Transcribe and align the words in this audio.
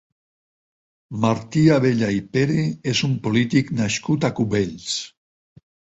Martí 1.25 1.65
Abella 1.75 2.09
i 2.17 2.23
Pere 2.37 2.65
és 2.93 3.03
un 3.09 3.13
polític 3.27 3.69
nascut 3.83 4.27
a 4.31 4.33
Cubells. 4.41 4.97